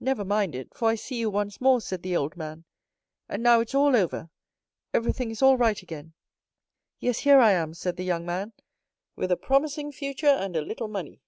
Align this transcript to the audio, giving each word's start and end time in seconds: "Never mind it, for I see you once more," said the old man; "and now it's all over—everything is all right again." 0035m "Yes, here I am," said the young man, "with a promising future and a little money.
"Never 0.00 0.22
mind 0.22 0.54
it, 0.54 0.74
for 0.74 0.86
I 0.86 0.96
see 0.96 1.18
you 1.18 1.30
once 1.30 1.62
more," 1.62 1.80
said 1.80 2.02
the 2.02 2.14
old 2.14 2.36
man; 2.36 2.66
"and 3.26 3.42
now 3.42 3.60
it's 3.60 3.74
all 3.74 3.96
over—everything 3.96 5.30
is 5.30 5.40
all 5.40 5.56
right 5.56 5.80
again." 5.82 6.08
0035m 6.96 6.96
"Yes, 7.00 7.18
here 7.20 7.38
I 7.40 7.52
am," 7.52 7.72
said 7.72 7.96
the 7.96 8.04
young 8.04 8.26
man, 8.26 8.52
"with 9.14 9.32
a 9.32 9.36
promising 9.38 9.92
future 9.92 10.26
and 10.26 10.56
a 10.56 10.60
little 10.60 10.88
money. 10.88 11.22